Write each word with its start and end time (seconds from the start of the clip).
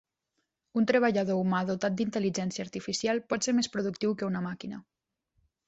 Un 0.79 0.87
treballador 0.91 1.41
humà 1.41 1.59
dotat 1.67 1.99
d'intel·ligència 1.99 2.65
artificial 2.69 3.23
pot 3.35 3.49
ser 3.49 3.55
més 3.61 3.73
productiu 3.77 4.17
que 4.23 4.31
una 4.33 4.45
màquina. 4.51 4.85